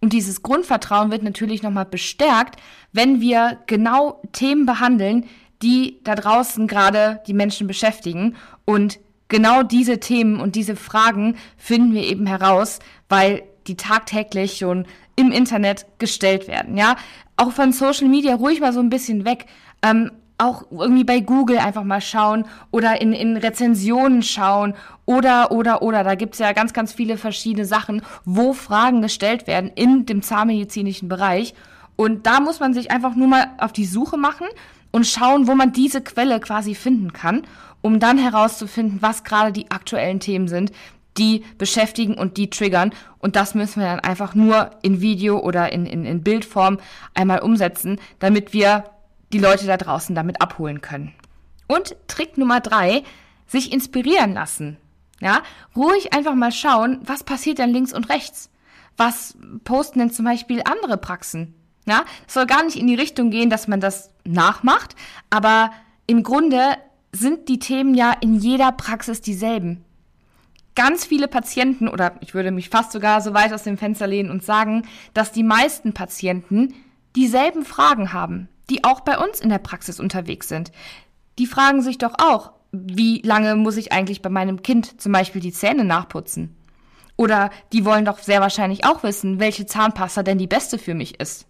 Und 0.00 0.12
dieses 0.12 0.42
Grundvertrauen 0.42 1.10
wird 1.10 1.22
natürlich 1.22 1.62
nochmal 1.62 1.86
bestärkt, 1.86 2.60
wenn 2.92 3.20
wir 3.20 3.58
genau 3.66 4.20
Themen 4.32 4.66
behandeln, 4.66 5.26
die 5.62 6.00
da 6.04 6.14
draußen 6.14 6.66
gerade 6.66 7.20
die 7.26 7.32
Menschen 7.32 7.66
beschäftigen 7.66 8.34
und 8.64 8.98
genau 9.28 9.62
diese 9.62 10.00
Themen 10.00 10.40
und 10.40 10.56
diese 10.56 10.76
Fragen 10.76 11.36
finden 11.56 11.92
wir 11.92 12.02
eben 12.02 12.26
heraus, 12.26 12.78
weil 13.08 13.42
die 13.66 13.76
tagtäglich 13.76 14.58
schon 14.58 14.86
im 15.16 15.32
Internet 15.32 15.86
gestellt 15.98 16.48
werden. 16.48 16.76
Ja, 16.76 16.96
auch 17.36 17.52
von 17.52 17.72
Social 17.72 18.08
Media 18.08 18.34
ruhig 18.34 18.60
mal 18.60 18.72
so 18.72 18.80
ein 18.80 18.90
bisschen 18.90 19.24
weg. 19.24 19.46
Ähm, 19.82 20.10
auch 20.38 20.64
irgendwie 20.70 21.04
bei 21.04 21.20
Google 21.20 21.58
einfach 21.58 21.84
mal 21.84 22.00
schauen 22.00 22.44
oder 22.70 23.00
in, 23.00 23.12
in 23.12 23.38
Rezensionen 23.38 24.22
schauen 24.22 24.74
oder, 25.06 25.50
oder, 25.50 25.80
oder. 25.80 26.04
Da 26.04 26.14
gibt's 26.14 26.38
ja 26.38 26.52
ganz, 26.52 26.72
ganz 26.72 26.92
viele 26.92 27.16
verschiedene 27.16 27.64
Sachen, 27.64 28.02
wo 28.24 28.52
Fragen 28.52 29.00
gestellt 29.00 29.46
werden 29.46 29.70
in 29.74 30.04
dem 30.04 30.22
zahnmedizinischen 30.22 31.08
Bereich. 31.08 31.54
Und 31.96 32.26
da 32.26 32.40
muss 32.40 32.60
man 32.60 32.74
sich 32.74 32.90
einfach 32.90 33.16
nur 33.16 33.28
mal 33.28 33.46
auf 33.58 33.72
die 33.72 33.86
Suche 33.86 34.18
machen 34.18 34.46
und 34.96 35.06
schauen, 35.06 35.46
wo 35.46 35.54
man 35.54 35.72
diese 35.72 36.00
Quelle 36.00 36.40
quasi 36.40 36.74
finden 36.74 37.12
kann 37.12 37.42
um 37.86 38.00
dann 38.00 38.18
herauszufinden, 38.18 39.00
was 39.00 39.22
gerade 39.22 39.52
die 39.52 39.70
aktuellen 39.70 40.18
Themen 40.18 40.48
sind, 40.48 40.72
die 41.18 41.44
beschäftigen 41.56 42.14
und 42.14 42.36
die 42.36 42.50
triggern. 42.50 42.92
Und 43.18 43.36
das 43.36 43.54
müssen 43.54 43.80
wir 43.80 43.86
dann 43.86 44.00
einfach 44.00 44.34
nur 44.34 44.72
in 44.82 45.00
Video 45.00 45.38
oder 45.38 45.72
in, 45.72 45.86
in, 45.86 46.04
in 46.04 46.22
Bildform 46.22 46.78
einmal 47.14 47.38
umsetzen, 47.38 48.00
damit 48.18 48.52
wir 48.52 48.84
die 49.32 49.38
Leute 49.38 49.66
da 49.66 49.76
draußen 49.76 50.16
damit 50.16 50.42
abholen 50.42 50.80
können. 50.80 51.12
Und 51.68 51.94
Trick 52.08 52.36
Nummer 52.36 52.60
drei, 52.60 53.04
sich 53.46 53.72
inspirieren 53.72 54.34
lassen. 54.34 54.76
Ja, 55.20 55.42
ruhig 55.76 56.12
einfach 56.12 56.34
mal 56.34 56.52
schauen, 56.52 57.00
was 57.04 57.22
passiert 57.22 57.58
denn 57.58 57.70
links 57.70 57.94
und 57.94 58.10
rechts? 58.10 58.50
Was 58.96 59.36
posten 59.62 60.00
denn 60.00 60.10
zum 60.10 60.24
Beispiel 60.24 60.62
andere 60.64 60.96
Praxen? 60.96 61.54
Ja, 61.86 62.04
es 62.26 62.34
soll 62.34 62.46
gar 62.46 62.64
nicht 62.64 62.76
in 62.76 62.88
die 62.88 62.94
Richtung 62.94 63.30
gehen, 63.30 63.48
dass 63.48 63.68
man 63.68 63.80
das 63.80 64.10
nachmacht, 64.24 64.96
aber 65.30 65.70
im 66.06 66.22
Grunde 66.22 66.76
sind 67.12 67.48
die 67.48 67.58
Themen 67.58 67.94
ja 67.94 68.12
in 68.20 68.34
jeder 68.34 68.72
Praxis 68.72 69.20
dieselben. 69.20 69.84
Ganz 70.74 71.06
viele 71.06 71.28
Patienten, 71.28 71.88
oder 71.88 72.14
ich 72.20 72.34
würde 72.34 72.50
mich 72.50 72.68
fast 72.68 72.92
sogar 72.92 73.20
so 73.22 73.32
weit 73.32 73.52
aus 73.52 73.62
dem 73.62 73.78
Fenster 73.78 74.06
lehnen 74.06 74.30
und 74.30 74.44
sagen, 74.44 74.82
dass 75.14 75.32
die 75.32 75.44
meisten 75.44 75.94
Patienten 75.94 76.74
dieselben 77.14 77.64
Fragen 77.64 78.12
haben, 78.12 78.48
die 78.68 78.84
auch 78.84 79.00
bei 79.00 79.16
uns 79.16 79.40
in 79.40 79.48
der 79.48 79.58
Praxis 79.58 80.00
unterwegs 80.00 80.48
sind. 80.48 80.72
Die 81.38 81.46
fragen 81.46 81.80
sich 81.80 81.98
doch 81.98 82.14
auch, 82.18 82.50
wie 82.72 83.22
lange 83.22 83.56
muss 83.56 83.76
ich 83.76 83.92
eigentlich 83.92 84.20
bei 84.20 84.28
meinem 84.28 84.62
Kind 84.62 85.00
zum 85.00 85.12
Beispiel 85.12 85.40
die 85.40 85.52
Zähne 85.52 85.84
nachputzen? 85.84 86.54
Oder 87.16 87.50
die 87.72 87.86
wollen 87.86 88.04
doch 88.04 88.18
sehr 88.18 88.40
wahrscheinlich 88.40 88.84
auch 88.84 89.02
wissen, 89.02 89.40
welche 89.40 89.64
Zahnpasta 89.64 90.22
denn 90.22 90.36
die 90.36 90.46
beste 90.46 90.78
für 90.78 90.94
mich 90.94 91.18
ist. 91.20 91.46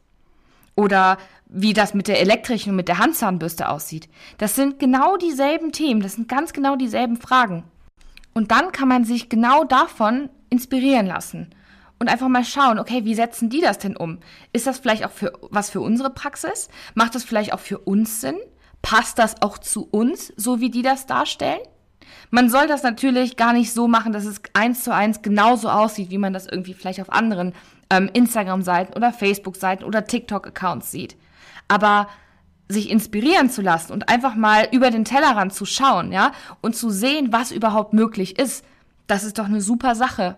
Oder 0.77 1.19
wie 1.49 1.73
das 1.73 1.95
mit 1.95 2.09
der 2.09 2.21
elektrischen 2.21 2.71
und 2.71 2.77
mit 2.77 2.89
der 2.89 2.99
Handzahnbürste 2.99 3.69
aussieht. 3.69 4.09
Das 4.39 4.55
sind 4.55 4.79
genau 4.79 5.17
dieselben 5.17 5.73
Themen, 5.73 6.01
das 6.01 6.15
sind 6.15 6.29
ganz 6.29 6.53
genau 6.53 6.77
dieselben 6.77 7.17
Fragen. 7.17 7.65
Und 8.35 8.51
dann 8.51 8.73
kann 8.73 8.89
man 8.89 9.05
sich 9.05 9.29
genau 9.29 9.65
davon 9.65 10.29
inspirieren 10.51 11.07
lassen 11.07 11.51
und 11.99 12.09
einfach 12.09 12.29
mal 12.29 12.45
schauen, 12.45 12.79
okay, 12.79 13.05
wie 13.05 13.15
setzen 13.15 13.49
die 13.49 13.61
das 13.61 13.79
denn 13.79 13.97
um? 13.97 14.19
Ist 14.53 14.67
das 14.67 14.79
vielleicht 14.79 15.05
auch 15.05 15.11
für 15.11 15.33
was 15.51 15.71
für 15.71 15.81
unsere 15.81 16.11
Praxis? 16.11 16.69
Macht 16.95 17.15
das 17.15 17.25
vielleicht 17.25 17.55
auch 17.55 17.61
für 17.61 17.79
uns 17.79 18.21
Sinn? 18.21 18.37
Passt 18.83 19.19
das 19.19 19.41
auch 19.43 19.59
zu 19.59 19.89
uns, 19.91 20.33
so 20.37 20.61
wie 20.61 20.71
die 20.71 20.83
das 20.83 21.07
darstellen? 21.07 21.61
Man 22.31 22.51
soll 22.51 22.67
das 22.67 22.83
natürlich 22.83 23.37
gar 23.37 23.53
nicht 23.53 23.73
so 23.73 23.89
machen, 23.89 24.13
dass 24.13 24.27
es 24.27 24.41
eins 24.53 24.85
zu 24.85 24.93
eins 24.95 25.23
genauso 25.23 25.71
aussieht, 25.71 26.11
wie 26.11 26.19
man 26.19 26.33
das 26.33 26.47
irgendwie 26.47 26.75
vielleicht 26.75 27.01
auf 27.01 27.11
anderen 27.11 27.55
ähm, 27.91 28.11
Instagram-Seiten 28.13 28.95
oder 28.95 29.13
Facebook-Seiten 29.13 29.85
oder 29.85 30.07
TikTok-Accounts 30.07 30.91
sieht. 30.91 31.17
Aber 31.69 32.09
sich 32.69 32.91
inspirieren 32.91 33.49
zu 33.49 33.63
lassen 33.63 33.93
und 33.93 34.09
einfach 34.09 34.35
mal 34.35 34.69
über 34.73 34.91
den 34.91 35.05
Tellerrand 35.05 35.55
zu 35.55 35.65
schauen, 35.67 36.13
ja, 36.13 36.33
und 36.63 36.75
zu 36.75 36.91
sehen, 36.91 37.33
was 37.33 37.53
überhaupt 37.53 37.93
möglich 37.93 38.39
ist, 38.39 38.65
das 39.07 39.25
ist 39.25 39.39
doch 39.39 39.45
eine 39.45 39.61
super 39.61 39.95
Sache. 39.95 40.37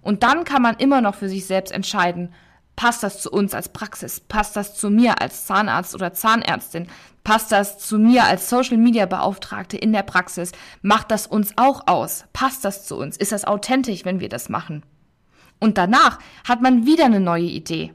Und 0.00 0.22
dann 0.22 0.44
kann 0.44 0.62
man 0.62 0.76
immer 0.76 1.00
noch 1.00 1.14
für 1.14 1.28
sich 1.28 1.46
selbst 1.46 1.72
entscheiden, 1.72 2.32
passt 2.76 3.02
das 3.02 3.20
zu 3.20 3.30
uns 3.30 3.54
als 3.54 3.70
Praxis, 3.70 4.20
passt 4.20 4.56
das 4.56 4.74
zu 4.76 4.90
mir 4.90 5.20
als 5.20 5.46
Zahnarzt 5.46 5.94
oder 5.94 6.12
Zahnärztin, 6.12 6.88
passt 7.24 7.50
das 7.50 7.78
zu 7.78 7.98
mir 7.98 8.24
als 8.24 8.48
Social 8.48 8.76
Media 8.76 9.06
Beauftragte 9.06 9.76
in 9.76 9.92
der 9.92 10.02
Praxis, 10.02 10.52
macht 10.82 11.10
das 11.10 11.26
uns 11.26 11.52
auch 11.56 11.86
aus, 11.86 12.24
passt 12.32 12.64
das 12.64 12.86
zu 12.86 12.96
uns, 12.96 13.16
ist 13.16 13.32
das 13.32 13.44
authentisch, 13.44 14.04
wenn 14.04 14.20
wir 14.20 14.28
das 14.28 14.48
machen. 14.48 14.82
Und 15.58 15.78
danach 15.78 16.18
hat 16.46 16.60
man 16.60 16.86
wieder 16.86 17.06
eine 17.06 17.20
neue 17.20 17.44
Idee. 17.44 17.92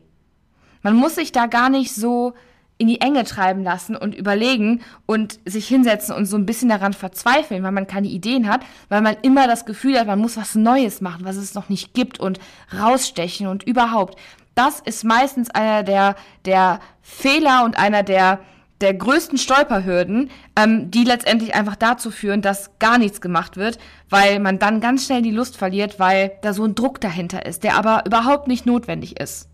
Man 0.82 0.96
muss 0.96 1.16
sich 1.16 1.32
da 1.32 1.46
gar 1.46 1.70
nicht 1.70 1.94
so 1.94 2.34
in 2.82 2.88
die 2.88 3.00
Enge 3.00 3.24
treiben 3.26 3.64
lassen 3.64 3.96
und 3.96 4.16
überlegen 4.16 4.82
und 5.06 5.40
sich 5.46 5.68
hinsetzen 5.68 6.16
und 6.16 6.26
so 6.26 6.36
ein 6.36 6.48
bisschen 6.48 6.70
daran 6.70 6.94
verzweifeln, 6.94 7.62
weil 7.62 7.72
man 7.72 7.86
keine 7.86 8.08
Ideen 8.08 8.50
hat, 8.50 8.62
weil 8.90 9.04
man 9.04 9.18
immer 9.22 9.46
das 9.46 9.66
Gefühl 9.66 10.00
hat, 10.00 10.08
man 10.08 10.18
muss 10.18 10.36
was 10.36 10.56
Neues 10.56 11.00
machen, 11.00 11.24
was 11.24 11.36
es 11.36 11.54
noch 11.54 11.70
nicht 11.70 11.94
gibt 11.94 12.20
und 12.20 12.40
rausstechen 12.76 13.46
und 13.46 13.62
überhaupt. 13.62 14.18
Das 14.56 14.80
ist 14.80 15.04
meistens 15.04 15.52
einer 15.52 15.84
der, 15.84 16.16
der 16.46 16.80
Fehler 17.04 17.66
und 17.66 17.78
einer 17.78 18.02
der, 18.02 18.40
der 18.82 18.94
größten 18.94 19.38
Stolperhürden, 19.38 20.30
ähm, 20.56 20.92
die 20.92 21.04
letztendlich 21.04 21.54
einfach 21.56 21.76
dazu 21.76 22.12
führen, 22.12 22.42
dass 22.42 22.78
gar 22.80 22.98
nichts 22.98 23.22
gemacht 23.22 23.58
wird, 23.58 23.78
weil 24.10 24.40
man 24.40 24.60
dann 24.60 24.82
ganz 24.82 25.06
schnell 25.06 25.22
die 25.22 25.32
Lust 25.32 25.58
verliert, 25.58 26.00
weil 26.00 26.34
da 26.42 26.54
so 26.54 26.66
ein 26.66 26.76
Druck 26.76 27.00
dahinter 27.00 27.46
ist, 27.46 27.64
der 27.64 27.76
aber 27.76 28.04
überhaupt 28.06 28.48
nicht 28.48 28.66
notwendig 28.66 29.20
ist. 29.20 29.48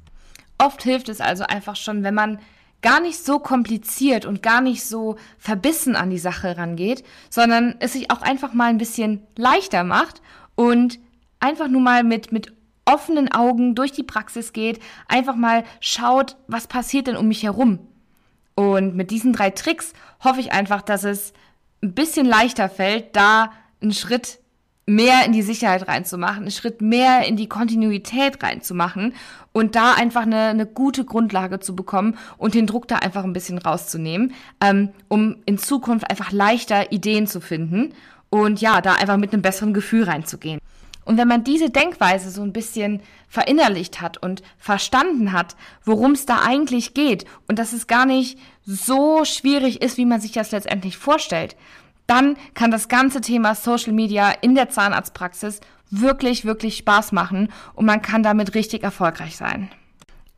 Oft 0.57 0.81
hilft 0.83 1.09
es 1.09 1.21
also 1.21 1.43
einfach 1.43 1.75
schon, 1.75 2.03
wenn 2.03 2.15
man 2.15 2.39
gar 2.81 2.99
nicht 2.99 3.23
so 3.23 3.39
kompliziert 3.39 4.25
und 4.25 4.43
gar 4.43 4.61
nicht 4.61 4.85
so 4.85 5.17
verbissen 5.37 5.95
an 5.95 6.09
die 6.09 6.19
Sache 6.19 6.57
rangeht, 6.57 7.03
sondern 7.29 7.75
es 7.79 7.93
sich 7.93 8.11
auch 8.11 8.21
einfach 8.21 8.53
mal 8.53 8.69
ein 8.69 8.77
bisschen 8.77 9.23
leichter 9.35 9.83
macht 9.83 10.21
und 10.55 10.99
einfach 11.39 11.67
nur 11.67 11.81
mal 11.81 12.03
mit, 12.03 12.31
mit 12.31 12.53
offenen 12.85 13.31
Augen 13.31 13.75
durch 13.75 13.91
die 13.91 14.03
Praxis 14.03 14.53
geht, 14.53 14.79
einfach 15.07 15.35
mal 15.35 15.63
schaut, 15.79 16.37
was 16.47 16.67
passiert 16.67 17.07
denn 17.07 17.17
um 17.17 17.27
mich 17.27 17.43
herum. 17.43 17.79
Und 18.57 18.95
mit 18.95 19.11
diesen 19.11 19.33
drei 19.33 19.51
Tricks 19.51 19.93
hoffe 20.23 20.39
ich 20.39 20.51
einfach, 20.51 20.81
dass 20.81 21.03
es 21.03 21.31
ein 21.83 21.93
bisschen 21.93 22.25
leichter 22.25 22.69
fällt, 22.69 23.15
da 23.15 23.51
einen 23.81 23.93
Schritt 23.93 24.39
mehr 24.87 25.25
in 25.25 25.31
die 25.31 25.43
Sicherheit 25.43 25.87
reinzumachen, 25.87 26.37
einen 26.37 26.51
Schritt 26.51 26.81
mehr 26.81 27.27
in 27.27 27.35
die 27.35 27.47
Kontinuität 27.47 28.41
reinzumachen 28.41 29.13
und 29.51 29.75
da 29.75 29.93
einfach 29.93 30.23
eine, 30.23 30.47
eine 30.47 30.65
gute 30.65 31.05
Grundlage 31.05 31.59
zu 31.59 31.75
bekommen 31.75 32.17
und 32.39 32.55
den 32.55 32.65
Druck 32.65 32.87
da 32.87 32.95
einfach 32.95 33.25
ein 33.25 33.33
bisschen 33.33 33.59
rauszunehmen, 33.59 34.33
ähm, 34.59 34.89
um 35.07 35.35
in 35.45 35.59
Zukunft 35.59 36.09
einfach 36.09 36.31
leichter 36.31 36.91
Ideen 36.91 37.27
zu 37.27 37.41
finden 37.41 37.93
und 38.31 38.59
ja, 38.59 38.81
da 38.81 38.93
einfach 38.93 39.17
mit 39.17 39.33
einem 39.33 39.43
besseren 39.43 39.75
Gefühl 39.75 40.05
reinzugehen. 40.05 40.59
Und 41.07 41.17
wenn 41.17 41.29
man 41.29 41.45
diese 41.45 41.69
Denkweise 41.69 42.29
so 42.29 42.41
ein 42.41 42.51
bisschen 42.51 43.01
verinnerlicht 43.29 44.01
hat 44.01 44.17
und 44.17 44.43
verstanden 44.59 45.31
hat, 45.31 45.55
worum 45.85 46.11
es 46.11 46.25
da 46.25 46.41
eigentlich 46.41 46.93
geht 46.93 47.23
und 47.47 47.59
dass 47.59 47.71
es 47.71 47.87
gar 47.87 48.05
nicht 48.05 48.37
so 48.65 49.23
schwierig 49.23 49.81
ist, 49.81 49.95
wie 49.97 50.05
man 50.05 50.19
sich 50.19 50.33
das 50.33 50.51
letztendlich 50.51 50.97
vorstellt, 50.97 51.55
dann 52.07 52.35
kann 52.55 52.71
das 52.71 52.89
ganze 52.89 53.21
Thema 53.21 53.55
Social 53.55 53.93
Media 53.93 54.31
in 54.41 54.53
der 54.53 54.69
Zahnarztpraxis 54.69 55.61
wirklich, 55.89 56.43
wirklich 56.43 56.75
Spaß 56.75 57.13
machen 57.13 57.53
und 57.73 57.85
man 57.85 58.01
kann 58.01 58.21
damit 58.21 58.53
richtig 58.53 58.83
erfolgreich 58.83 59.37
sein. 59.37 59.69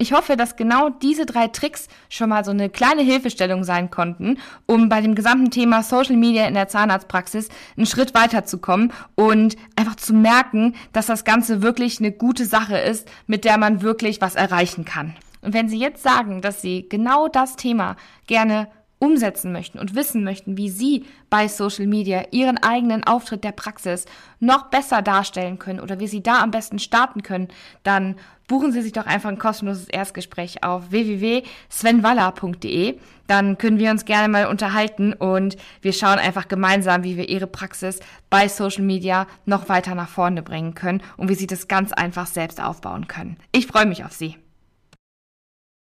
Ich 0.01 0.13
hoffe, 0.13 0.37
dass 0.37 0.55
genau 0.55 0.89
diese 0.89 1.25
drei 1.25 1.49
Tricks 1.49 1.89
schon 2.07 2.29
mal 2.29 2.45
so 2.45 2.51
eine 2.51 2.69
kleine 2.69 3.01
Hilfestellung 3.01 3.65
sein 3.65 3.91
konnten, 3.91 4.37
um 4.65 4.87
bei 4.87 5.01
dem 5.01 5.13
gesamten 5.13 5.51
Thema 5.51 5.83
Social 5.83 6.15
Media 6.15 6.47
in 6.47 6.53
der 6.53 6.69
Zahnarztpraxis 6.69 7.49
einen 7.75 7.85
Schritt 7.85 8.13
weiterzukommen 8.13 8.93
und 9.15 9.57
einfach 9.75 9.97
zu 9.97 10.13
merken, 10.13 10.75
dass 10.93 11.07
das 11.07 11.25
Ganze 11.25 11.61
wirklich 11.61 11.99
eine 11.99 12.13
gute 12.13 12.45
Sache 12.45 12.77
ist, 12.77 13.09
mit 13.27 13.43
der 13.43 13.57
man 13.57 13.81
wirklich 13.81 14.21
was 14.21 14.35
erreichen 14.35 14.85
kann. 14.85 15.17
Und 15.41 15.53
wenn 15.53 15.67
Sie 15.67 15.79
jetzt 15.79 16.01
sagen, 16.01 16.41
dass 16.41 16.61
Sie 16.61 16.87
genau 16.87 17.27
das 17.27 17.57
Thema 17.57 17.97
gerne 18.25 18.69
umsetzen 18.99 19.51
möchten 19.51 19.79
und 19.79 19.95
wissen 19.95 20.23
möchten, 20.23 20.55
wie 20.55 20.69
Sie 20.69 21.05
bei 21.29 21.49
Social 21.49 21.87
Media 21.87 22.23
Ihren 22.31 22.57
eigenen 22.57 23.03
Auftritt 23.03 23.43
der 23.43 23.51
Praxis 23.51 24.05
noch 24.39 24.67
besser 24.69 25.01
darstellen 25.01 25.59
können 25.59 25.81
oder 25.81 25.99
wie 25.99 26.07
Sie 26.07 26.23
da 26.23 26.41
am 26.41 26.51
besten 26.51 26.79
starten 26.79 27.21
können, 27.21 27.49
dann 27.83 28.15
buchen 28.49 28.73
Sie 28.73 28.81
sich 28.81 28.91
doch 28.91 29.05
einfach 29.05 29.29
ein 29.29 29.39
kostenloses 29.39 29.87
Erstgespräch 29.87 30.61
auf 30.63 30.91
www.svenwaller.de. 30.91 32.99
Dann 33.27 33.57
können 33.57 33.79
wir 33.79 33.91
uns 33.91 34.03
gerne 34.03 34.27
mal 34.27 34.47
unterhalten 34.47 35.13
und 35.13 35.55
wir 35.81 35.93
schauen 35.93 36.19
einfach 36.19 36.49
gemeinsam, 36.49 37.03
wie 37.03 37.15
wir 37.15 37.29
Ihre 37.29 37.47
Praxis 37.47 38.01
bei 38.29 38.49
Social 38.49 38.83
Media 38.83 39.27
noch 39.45 39.69
weiter 39.69 39.95
nach 39.95 40.09
vorne 40.09 40.41
bringen 40.41 40.73
können 40.73 41.01
und 41.15 41.29
wie 41.29 41.35
Sie 41.35 41.47
das 41.47 41.69
ganz 41.69 41.93
einfach 41.93 42.27
selbst 42.27 42.61
aufbauen 42.61 43.07
können. 43.07 43.37
Ich 43.53 43.67
freue 43.67 43.85
mich 43.85 44.03
auf 44.03 44.11
Sie. 44.11 44.35